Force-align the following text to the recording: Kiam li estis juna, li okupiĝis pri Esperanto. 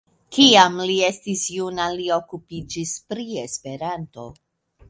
Kiam 0.35 0.79
li 0.91 0.95
estis 1.09 1.43
juna, 1.57 1.87
li 1.99 2.09
okupiĝis 2.17 2.97
pri 3.13 3.29
Esperanto. 3.47 4.31